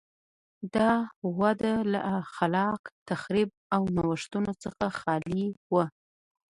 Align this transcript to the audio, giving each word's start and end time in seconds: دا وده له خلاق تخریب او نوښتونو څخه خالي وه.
دا 0.75 0.91
وده 1.39 1.73
له 1.91 2.01
خلاق 2.35 2.81
تخریب 3.09 3.49
او 3.75 3.81
نوښتونو 3.95 4.51
څخه 4.63 4.85
خالي 4.99 5.43
وه. 5.73 5.85